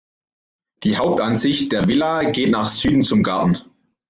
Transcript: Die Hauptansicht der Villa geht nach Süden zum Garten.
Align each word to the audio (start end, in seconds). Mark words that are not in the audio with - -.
Die 0.81 0.97
Hauptansicht 0.97 1.71
der 1.71 1.87
Villa 1.87 2.23
geht 2.31 2.49
nach 2.49 2.69
Süden 2.69 3.03
zum 3.03 3.21
Garten. 3.21 3.59